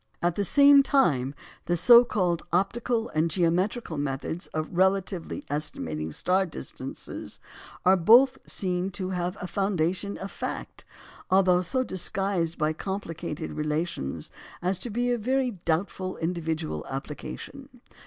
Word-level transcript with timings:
At 0.19 0.33
the 0.33 0.43
same 0.43 0.81
time, 0.81 1.35
the 1.65 1.75
so 1.77 2.03
called 2.03 2.41
"optical" 2.51 3.09
and 3.09 3.29
"geometrical" 3.29 3.99
methods 3.99 4.47
of 4.47 4.67
relatively 4.75 5.45
estimating 5.47 6.11
star 6.11 6.47
distances 6.47 7.39
are 7.85 7.95
both 7.95 8.39
seen 8.47 8.89
to 8.93 9.11
have 9.11 9.37
a 9.39 9.45
foundation 9.45 10.17
of 10.17 10.31
fact, 10.31 10.85
although 11.29 11.61
so 11.61 11.83
disguised 11.83 12.57
by 12.57 12.73
complicated 12.73 13.51
relations 13.53 14.31
as 14.59 14.79
to 14.79 14.89
be 14.89 15.11
of 15.11 15.21
very 15.21 15.51
doubtful 15.65 16.17
individual 16.17 16.83
application. 16.89 17.69